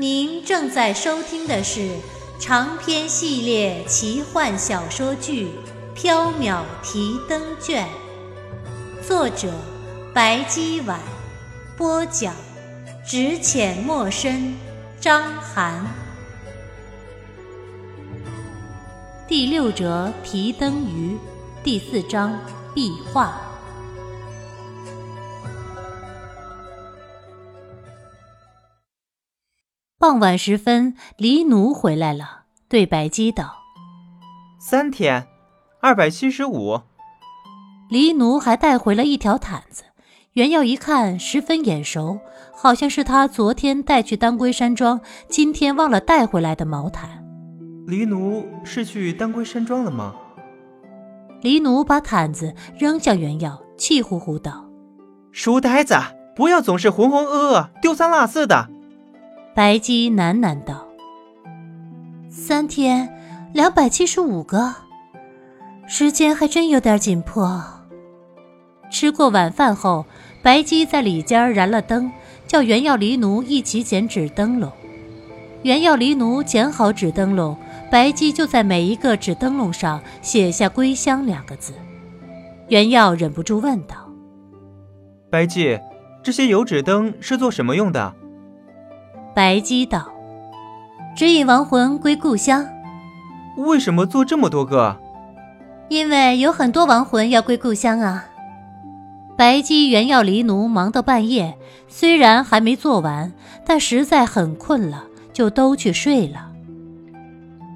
[0.00, 1.90] 您正在收听的是
[2.38, 5.48] 长篇系列奇幻小说剧
[6.00, 7.84] 《缥缈提灯卷》，
[9.04, 9.52] 作者
[10.14, 11.00] 白姬婉，
[11.76, 12.32] 播讲
[13.04, 14.56] 只浅墨深，
[15.00, 15.84] 张涵。
[19.26, 21.18] 第六折提灯鱼，
[21.64, 22.38] 第四章
[22.72, 23.47] 壁画。
[30.00, 33.56] 傍晚时分，黎奴回来了，对白姬道
[34.60, 35.26] ：“三天，
[35.80, 36.82] 二百七十五。”
[37.90, 39.82] 黎奴还带回了一条毯子，
[40.34, 42.20] 袁耀一看十分眼熟，
[42.54, 47.24] 好像是他昨天带去丹龟山庄，今天忘了带回来的毛毯。
[47.88, 50.14] 黎奴是去丹龟山庄了吗？
[51.40, 54.64] 黎奴把毯子扔向袁耀，气呼呼道
[55.32, 55.96] ：“书呆子，
[56.36, 58.70] 不要总是浑浑噩噩、丢三落四的。”
[59.58, 60.86] 白姬喃喃道
[62.30, 63.12] ：“三天，
[63.52, 64.72] 两百七十五个，
[65.88, 67.60] 时间还真有点紧迫。”
[68.88, 70.06] 吃过晚饭后，
[70.44, 72.08] 白姬在里间燃了灯，
[72.46, 74.70] 叫原药离奴一起捡纸灯笼。
[75.64, 77.56] 原药离奴捡好纸灯笼，
[77.90, 81.72] 白姬就在每一个纸灯笼上写下“归乡”两个字。
[82.68, 83.96] 原药忍不住问道
[85.28, 85.80] ：“白姬，
[86.22, 88.14] 这些油纸灯是做什么用的？”
[89.38, 90.08] 白姬道
[91.14, 92.66] ：“指引亡魂归故乡。”
[93.56, 94.98] 为什么做这么多个？
[95.88, 98.24] 因为有很多亡魂要归故乡啊。
[99.36, 101.56] 白姬、原耀、离奴忙到半夜，
[101.86, 103.32] 虽然还没做完，
[103.64, 106.50] 但实在很困了，就都去睡了。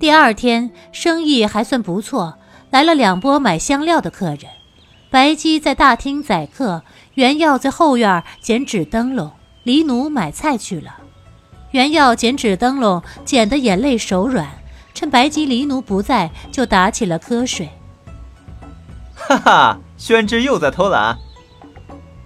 [0.00, 2.36] 第二天生意还算不错，
[2.70, 4.40] 来了两波买香料的客人。
[5.08, 6.82] 白姬在大厅宰客，
[7.14, 9.30] 原耀在后院捡纸灯笼，
[9.62, 10.96] 离奴买菜去了。
[11.74, 14.48] 原要捡纸灯笼，捡得眼泪手软。
[14.94, 17.68] 趁白吉离奴不在，就打起了瞌睡。
[19.16, 21.18] 哈哈，宣之又在偷懒。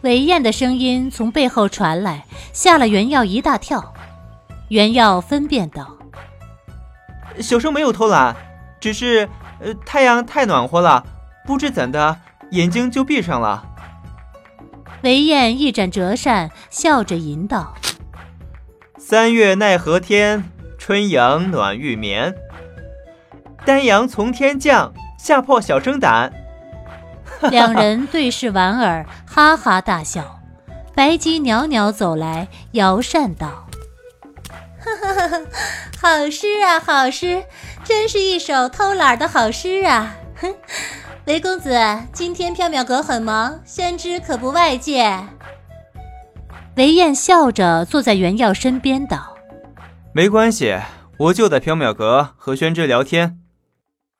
[0.00, 2.24] 韦燕的声音从背后传来，
[2.54, 3.92] 吓了袁耀一大跳。
[4.68, 5.94] 袁耀分辨道
[7.38, 8.34] ：“小生没有偷懒，
[8.80, 9.28] 只是……
[9.60, 11.04] 呃，太阳太暖和了，
[11.46, 12.16] 不知怎的，
[12.52, 13.62] 眼睛就闭上了。”
[15.04, 17.74] 韦燕一展折扇，笑着吟道。
[19.06, 22.34] 三月奈何天，春阳暖玉眠。
[23.66, 26.32] 丹阳从天降，吓破小生胆。
[27.50, 30.40] 两人对视莞尔， 哈哈大笑。
[30.94, 33.66] 白姬袅袅走来，摇扇道
[34.80, 35.40] ：“哈哈哈！
[36.00, 37.44] 好诗啊，好诗，
[37.84, 40.16] 真是一首偷懒的好诗啊！
[40.36, 40.54] 哼，
[41.26, 41.78] 雷公子，
[42.14, 45.26] 今天缥缈阁很忙，宣之可不外借。”
[46.76, 49.36] 韦燕笑着坐在袁耀身边，道
[50.12, 50.76] ：“没关系，
[51.18, 53.38] 我就在缥缈阁和宣之聊天。”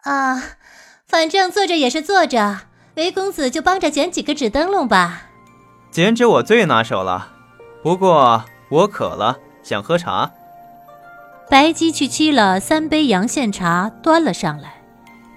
[0.04, 0.40] 啊，
[1.06, 2.60] 反正坐着也是坐着，
[2.94, 5.22] 韦公子就帮着捡几个纸灯笼吧。
[5.90, 7.32] 剪纸我最拿手了，
[7.82, 10.30] 不过我渴了，想喝茶。
[11.50, 14.74] 白姬去沏了三杯阳羡茶，端了上来。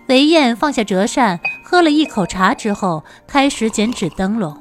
[0.07, 4.55] 韦燕放下折扇，喝了一口茶之后，开始剪纸灯笼。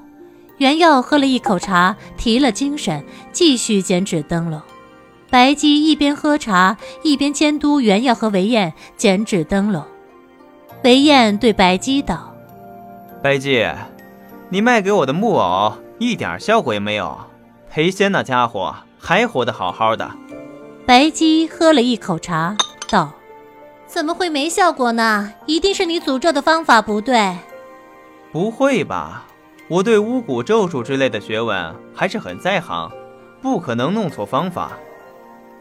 [0.59, 4.61] 袁耀喝了一口茶，提了精神，继续剪纸灯笼。
[5.29, 9.85] 白姬一边喝茶，一边监督袁耀和韦燕剪纸灯笼。
[10.83, 12.33] 韦燕对白姬道
[13.23, 13.67] ：“白姬，
[14.49, 17.19] 你卖给我的木偶一点效果也没有，
[17.71, 20.11] 裴仙那家伙还活得好好的。”
[20.87, 22.57] 白姬喝了一口茶，
[22.89, 23.13] 道
[23.87, 25.33] ：“怎么会没效果呢？
[25.45, 27.37] 一定是你诅咒的方法不对。
[28.33, 29.27] ”“不会吧？”
[29.69, 32.91] 我对巫蛊咒术之类的学问还是很在行，
[33.43, 34.73] 不可能弄错方法。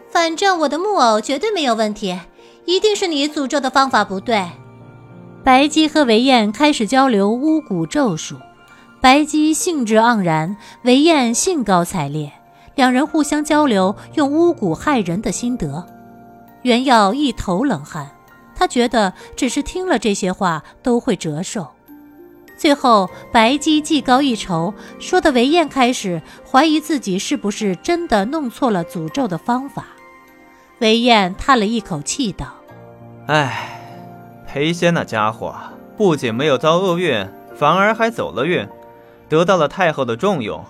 [0.10, 2.20] 反正我的木偶绝对没有问题，
[2.66, 4.48] 一定是你诅咒的方法不对。
[5.44, 8.38] 白姬和韦燕开始交流巫蛊咒术，
[9.02, 12.32] 白姬兴致盎然，韦燕兴高采烈，
[12.76, 15.86] 两人互相交流用巫蛊害人的心得。
[16.62, 18.10] 袁耀一头冷汗，
[18.56, 21.68] 他觉得只是听了这些话都会折寿。
[22.58, 29.88] 最后，白姬技高一筹，说的韦燕开始怀疑自己是不是真的弄错了诅咒的方法。
[30.80, 32.56] 韦燕叹了一口气道
[33.28, 33.80] ：“唉，
[34.48, 35.54] 裴仙那家伙
[35.98, 38.68] 不仅没有遭厄运，反而还走了运，
[39.28, 40.64] 得到了太后的重用。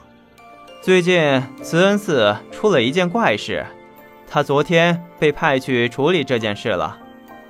[0.82, 3.66] 最近慈恩寺出了一件怪事，
[4.30, 6.98] 他昨天被派去处理这件事了。”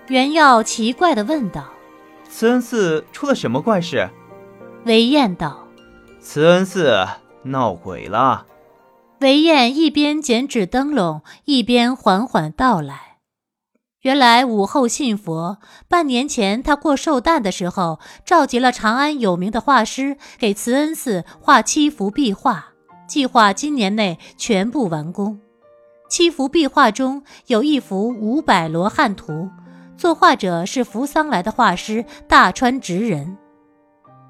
[0.08, 1.64] 袁耀奇怪地问道
[2.30, 4.10] ：“慈恩寺出了什么怪事？”
[4.86, 5.68] 韦燕道
[6.22, 7.08] ：“慈恩寺
[7.42, 8.46] 闹鬼了。”
[9.20, 13.18] 韦燕一边剪纸灯笼，一边缓缓道来
[14.02, 22.68] ：“原来武后信佛，半年前她过寿诞的时候，召集了长安有名的画师，给慈恩寺画七幅壁画，
[23.08, 25.40] 计划今年内全部完工。
[26.08, 29.34] 七幅壁画中有一幅《五百罗汉图》，
[29.98, 33.40] 作画者是扶桑来的画师大川直人。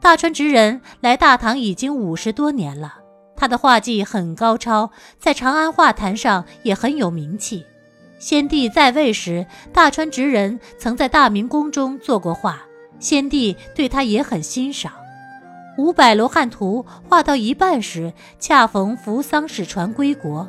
[0.02, 3.00] 大川直人来大唐已经五十多年了。”
[3.38, 7.66] 他的画技很高超，在长安画坛上也很有名气。
[8.18, 12.62] 先帝在位时，大川直人曾在大明宫中做过画，
[12.98, 14.94] 先帝对他也很欣赏。
[15.78, 20.48] 五百罗汉图画到一半时，恰逢扶桑使船归国，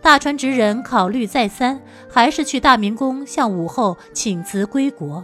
[0.00, 5.22] 大川直人考虑再三，还是去大明宫向武后请辞归国。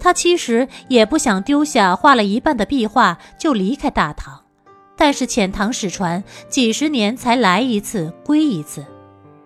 [0.00, 4.44] 他其实也不想丢下画了一半的壁画就离开大唐。
[4.96, 8.84] 但是遣唐使船几十年才来一次归一次，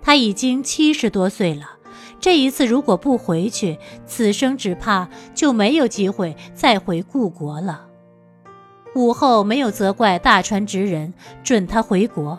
[0.01, 1.71] 他已经七十多岁了。
[2.19, 7.87] 这一次如果不回去，此生只怕就没有机会再回故国了。
[8.95, 11.13] 武后没有责怪大船直人，
[11.43, 12.39] 准他回国。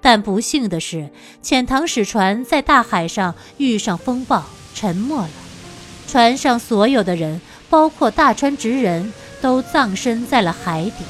[0.00, 1.10] 但不幸的是，
[1.42, 4.44] 遣唐使船在大海上遇上风暴，
[4.74, 5.30] 沉没了。
[6.10, 7.40] 船上所有的人，
[7.70, 11.04] 包括大川直人都葬身在了海底。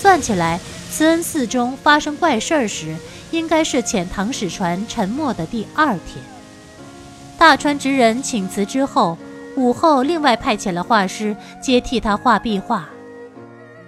[0.00, 0.60] 算起来，
[0.92, 2.96] 慈恩寺中发生怪事儿时，
[3.32, 6.24] 应该是遣唐使船沉没的第二天。
[7.36, 9.18] 大川直人请辞之后，
[9.56, 12.88] 武后另外派遣了画师接替他画壁画。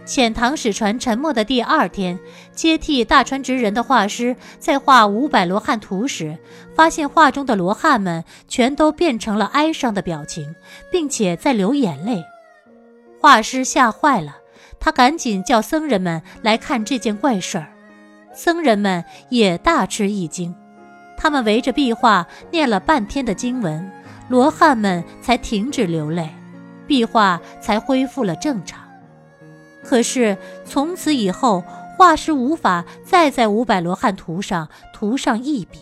[0.06, 2.19] 遣唐使船沉没的第二天，
[2.55, 6.38] 接替大川直人的画师在画五百罗汉图时，
[6.76, 10.55] 发现画中的罗汉们全都变成了哀伤的表情，
[10.93, 12.25] 并且在流眼泪。
[13.20, 14.37] 画师吓坏了。
[14.79, 17.73] 他赶紧叫僧人们来看这件怪事儿，
[18.32, 20.55] 僧人们也大吃一惊。
[21.17, 23.91] 他们围着壁画念了半天的经文，
[24.29, 26.29] 罗汉们才停止流泪，
[26.87, 28.86] 壁画才恢复了正常。
[29.88, 31.62] 可是从此以后，
[31.97, 35.79] 画师无法再在五百罗汉图上涂上一笔。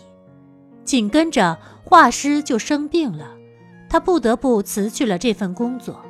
[0.83, 3.31] 紧跟着，画师就生病了，
[3.89, 6.01] 他不得不辞去了这份工作。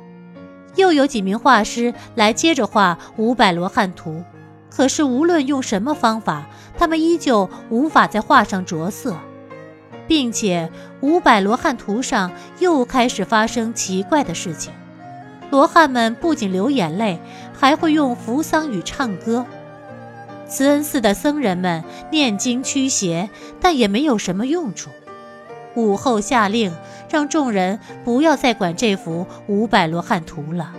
[0.74, 4.22] 又有几名画师来接着画五百罗汉图，
[4.70, 9.16] 可是无论用什么方法，他们依旧无法在画上着色，
[10.06, 10.70] 并且
[11.00, 14.70] 五百罗汉图上又开始发生奇怪的事情。
[15.48, 17.20] 罗汉们不仅流眼泪，
[17.58, 19.46] 还会用扶桑语唱歌。
[20.48, 21.82] 慈恩寺的僧人们
[22.12, 23.30] 念经驱邪，
[23.60, 24.90] 但也没有什么用处。
[25.74, 26.72] 武后下令，
[27.10, 30.72] 让众人不要再管这幅五百罗汉图了。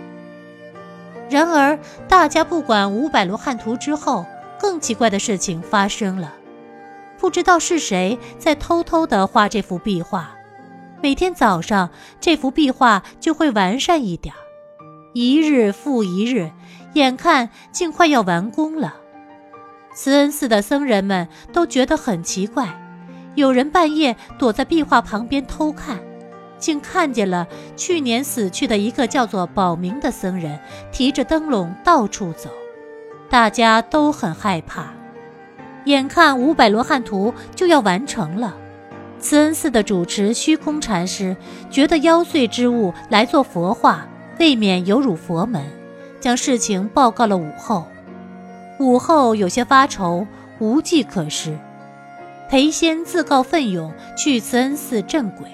[1.28, 1.78] 然而，
[2.08, 4.24] 大家不管五百罗汉图之后，
[4.58, 6.34] 更奇怪的事情发生了。
[7.18, 10.30] 不知道是谁在偷偷地画这幅壁画，
[11.02, 14.34] 每天早上，这幅壁画就会完善一点
[15.18, 16.52] 一日复一日，
[16.92, 18.94] 眼看竟快要完工了。
[19.92, 22.68] 慈恩寺的僧人们都觉得很奇怪。
[23.34, 25.98] 有人半夜躲在壁画旁边偷看，
[26.60, 30.60] 竟看见了去年死去的一个叫做宝明的僧人
[30.92, 32.48] 提着灯笼到处走，
[33.28, 34.86] 大家都很害怕。
[35.86, 38.56] 眼看五百罗汉图就要完成了，
[39.18, 41.36] 慈恩寺的主持虚空禅师
[41.68, 44.06] 觉得妖祟之物来做佛画，
[44.38, 45.64] 未免有辱佛门，
[46.20, 47.86] 将事情报告了武后。
[48.78, 50.26] 武后有些发愁，
[50.60, 51.58] 无计可施。
[52.48, 55.48] 裴仙自告奋勇去慈恩寺镇鬼。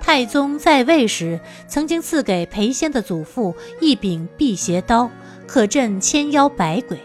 [0.00, 5.10] 太宗在位时，曾经赐给裴仙的祖父一柄辟邪刀，
[5.48, 7.00] 可镇千妖百鬼。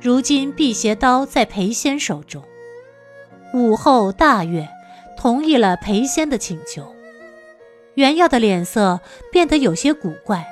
[0.00, 2.44] 如今辟邪刀在裴仙手中，
[3.52, 4.68] 武后大悦，
[5.16, 6.94] 同意了裴仙的请求。
[7.98, 9.00] 袁耀的脸色
[9.32, 10.46] 变得有些古怪，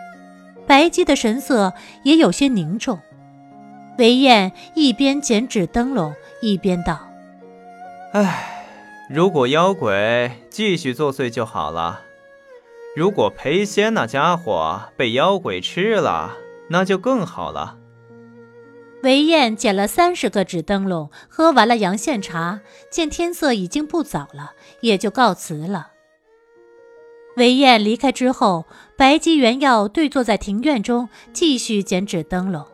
[0.66, 2.98] 白姬的神色也有些凝重。
[3.98, 6.12] 韦燕一边剪纸灯笼，
[6.42, 7.08] 一边道。
[8.12, 8.66] 唉，
[9.08, 12.00] 如果妖鬼继续作祟就好了。
[12.96, 16.34] 如果裴仙那家伙被妖鬼吃了，
[16.70, 17.78] 那就更好了。
[19.04, 22.58] 韦燕捡了三十个纸灯笼，喝完了阳羡茶，
[22.90, 25.92] 见天色已经不早了，也就告辞了。
[27.36, 28.64] 韦燕离开之后，
[28.96, 32.64] 白姬、原耀对坐在庭院中，继续剪纸灯笼。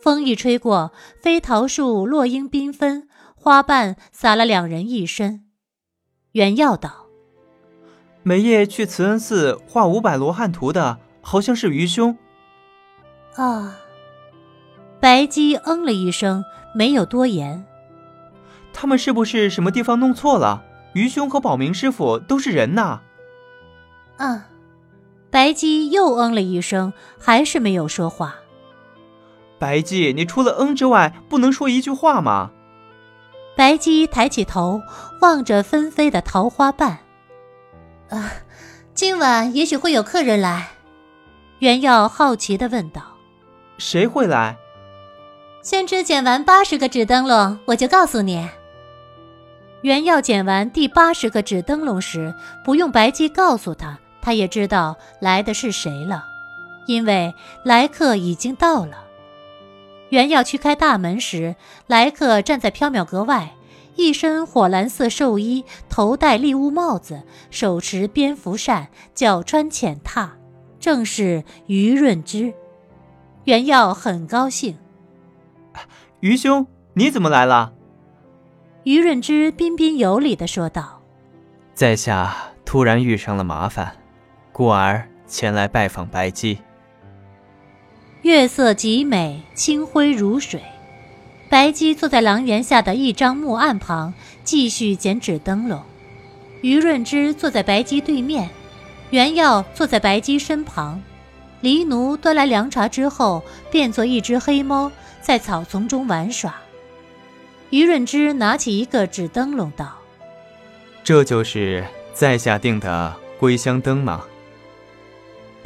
[0.00, 5.44] 风一吹过，飞桃树落英缤纷，花瓣洒了两人一身。
[6.32, 7.06] 原耀道
[8.24, 12.18] ：“每夜去慈恩寺画五百罗汉图的，好像是愚兄。”
[13.36, 13.78] 啊。
[15.00, 16.44] 白姬嗯了一声，
[16.74, 17.64] 没有多言。
[18.72, 20.64] 他们是不是什么地方弄错了？
[20.94, 23.02] 愚兄和宝明师傅都是人呐。
[24.18, 24.46] 啊，
[25.30, 28.34] 白姬又嗯了一声，还是没有说话。
[29.58, 32.50] 白姬，你除了嗯之外，不能说一句话吗？
[33.56, 34.82] 白姬抬起头，
[35.20, 36.98] 望着纷飞的桃花瓣。
[38.10, 38.30] 啊，
[38.94, 40.68] 今晚也许会有客人来。
[41.58, 43.02] 袁耀好奇的问道
[43.78, 44.56] ：“谁会来？”
[45.60, 48.48] 先知捡完八十个纸灯笼，我就告诉你。
[49.82, 52.32] 袁耀捡完第八十个纸灯笼时，
[52.64, 53.98] 不用白姬告诉他，
[54.28, 56.26] 他也知道来的是谁了，
[56.84, 59.06] 因为来客已经到了。
[60.10, 61.56] 原要去开大门时，
[61.86, 63.54] 来客站在缥缈阁外，
[63.96, 70.36] 一身火蓝色寿衣，头戴笠乌帽子，手持蝙蝠扇，脚穿浅踏，
[70.78, 72.52] 正是于润之。
[73.44, 74.76] 袁耀很高兴。
[76.20, 77.72] 于兄，你怎么来了？
[78.84, 81.00] 于润之彬彬有礼的说道
[81.72, 83.96] ：“在下突然遇上了麻烦，
[84.58, 86.58] 故而前来拜访白姬。”
[88.22, 90.60] 月色极美，清辉如水。
[91.48, 94.12] 白姬坐在廊檐下的一张木案旁，
[94.42, 95.80] 继续剪纸灯笼。
[96.60, 98.50] 于润之坐在白姬对面，
[99.10, 101.00] 袁耀坐在白姬身旁。
[101.60, 104.90] 黎奴端来凉茶之后，变作一只黑猫。
[105.22, 106.54] 在草丛中玩耍，
[107.70, 109.98] 于润之拿起一个纸灯笼道
[111.04, 111.84] ：“这就是
[112.14, 114.24] 在下定的归乡灯吗？”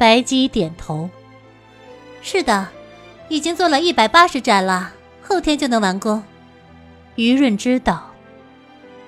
[0.03, 1.09] 白姬点头
[2.21, 2.67] ：“是的，
[3.29, 4.91] 已经做了一百八十盏了，
[5.21, 6.21] 后天就能完工。”
[7.15, 8.11] 于润之道：“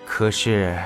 [0.07, 0.81] 可是，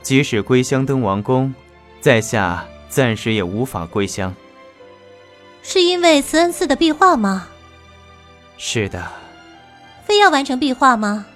[0.00, 1.52] 即使归乡灯完工，
[2.00, 4.32] 在下暂时也无法归乡。
[5.60, 7.48] 是因为慈恩寺的壁画吗？”
[8.56, 9.10] 是的，
[10.06, 11.26] 非要完成壁画吗？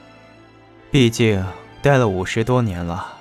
[0.93, 1.45] 毕竟
[1.83, 3.15] 待了五十多年了，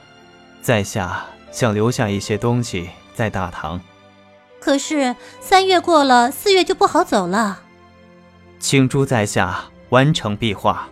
[0.62, 3.82] 在下想留下一些东西在大唐。
[4.65, 7.62] 可是三月过了，四月就不好走了。
[8.57, 10.89] 请诸在下完成壁画。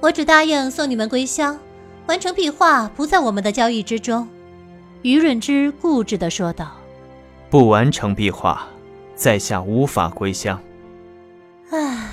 [0.00, 1.58] 我只答应送你们归乡，
[2.06, 4.28] 完成壁画不在我们的交易之中。
[5.00, 6.76] 于润之固执地说道
[7.48, 8.68] ：“不完成壁画，
[9.16, 10.60] 在下无法归乡。”
[11.72, 12.10] 唉。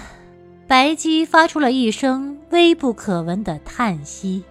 [0.66, 4.46] 白姬发出了一声微不可闻的叹息。